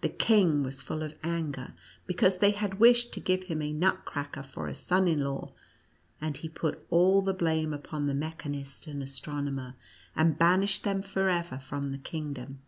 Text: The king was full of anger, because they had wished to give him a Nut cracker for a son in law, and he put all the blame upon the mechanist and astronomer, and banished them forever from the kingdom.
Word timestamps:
The 0.00 0.08
king 0.08 0.64
was 0.64 0.82
full 0.82 1.04
of 1.04 1.16
anger, 1.22 1.74
because 2.04 2.38
they 2.38 2.50
had 2.50 2.80
wished 2.80 3.12
to 3.12 3.20
give 3.20 3.44
him 3.44 3.62
a 3.62 3.72
Nut 3.72 4.04
cracker 4.04 4.42
for 4.42 4.66
a 4.66 4.74
son 4.74 5.06
in 5.06 5.20
law, 5.22 5.52
and 6.20 6.36
he 6.36 6.48
put 6.48 6.84
all 6.90 7.22
the 7.22 7.32
blame 7.32 7.72
upon 7.72 8.08
the 8.08 8.12
mechanist 8.14 8.88
and 8.88 9.00
astronomer, 9.04 9.76
and 10.16 10.36
banished 10.36 10.82
them 10.82 11.00
forever 11.00 11.60
from 11.60 11.92
the 11.92 11.98
kingdom. 11.98 12.58